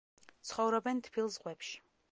[0.51, 1.81] ცხოვრობენ თბილ ზღვებში.